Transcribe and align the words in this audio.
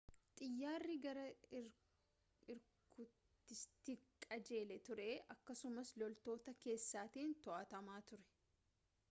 xiyyaarri 0.37 0.93
gara 1.01 1.25
irkuutiskiitti 2.53 3.97
qajeelee 4.27 4.79
ture 4.89 5.07
akkasumas 5.37 5.93
loltoota 6.05 6.57
keessatiin 6.67 7.37
to'atamaa 7.49 8.03
ture 8.11 8.29